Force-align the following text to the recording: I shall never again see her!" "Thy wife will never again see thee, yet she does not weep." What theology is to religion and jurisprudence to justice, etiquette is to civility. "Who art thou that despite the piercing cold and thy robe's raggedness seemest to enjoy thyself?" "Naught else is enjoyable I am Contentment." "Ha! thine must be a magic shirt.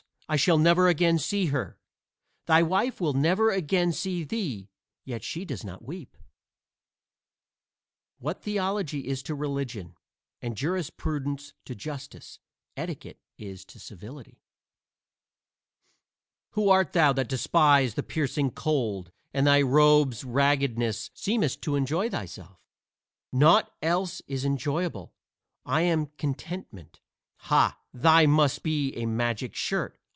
I 0.29 0.37
shall 0.37 0.57
never 0.57 0.87
again 0.87 1.19
see 1.19 1.47
her!" 1.47 1.77
"Thy 2.45 2.63
wife 2.63 3.01
will 3.01 3.11
never 3.11 3.51
again 3.51 3.91
see 3.91 4.23
thee, 4.23 4.69
yet 5.03 5.25
she 5.25 5.43
does 5.43 5.65
not 5.65 5.83
weep." 5.83 6.15
What 8.17 8.41
theology 8.41 9.07
is 9.09 9.21
to 9.23 9.35
religion 9.35 9.97
and 10.41 10.55
jurisprudence 10.55 11.51
to 11.65 11.75
justice, 11.75 12.39
etiquette 12.77 13.19
is 13.37 13.65
to 13.65 13.77
civility. 13.77 14.41
"Who 16.51 16.69
art 16.69 16.93
thou 16.93 17.11
that 17.11 17.27
despite 17.27 17.93
the 17.95 18.01
piercing 18.01 18.51
cold 18.51 19.11
and 19.33 19.45
thy 19.45 19.61
robe's 19.61 20.23
raggedness 20.23 21.09
seemest 21.13 21.61
to 21.63 21.75
enjoy 21.75 22.09
thyself?" 22.09 22.57
"Naught 23.33 23.69
else 23.81 24.21
is 24.27 24.45
enjoyable 24.45 25.13
I 25.65 25.81
am 25.81 26.05
Contentment." 26.05 27.01
"Ha! 27.49 27.77
thine 27.93 28.29
must 28.31 28.63
be 28.63 28.95
a 28.95 29.05
magic 29.05 29.55
shirt. 29.55 29.97